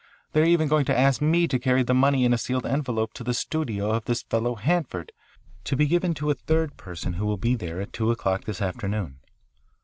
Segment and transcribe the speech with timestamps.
[0.33, 3.13] They are even going to ask me to carry the money in a sealed envelope
[3.13, 5.11] to the studio of this fellow Hanford,
[5.65, 8.63] to be given to a third person who will be there at two o'clock this
[8.63, 9.19] afternoon."